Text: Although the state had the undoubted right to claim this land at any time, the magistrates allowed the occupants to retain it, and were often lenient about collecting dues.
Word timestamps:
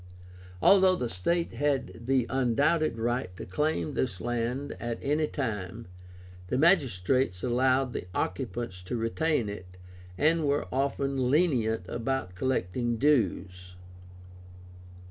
Although 0.63 0.95
the 0.95 1.09
state 1.09 1.53
had 1.53 1.91
the 1.93 2.25
undoubted 2.27 2.97
right 2.97 3.29
to 3.37 3.45
claim 3.45 3.93
this 3.93 4.19
land 4.19 4.75
at 4.79 4.97
any 5.03 5.27
time, 5.27 5.85
the 6.47 6.57
magistrates 6.57 7.43
allowed 7.43 7.93
the 7.93 8.07
occupants 8.15 8.81
to 8.81 8.97
retain 8.97 9.47
it, 9.47 9.77
and 10.17 10.43
were 10.47 10.65
often 10.73 11.29
lenient 11.29 11.85
about 11.87 12.33
collecting 12.33 12.95
dues. 12.97 13.75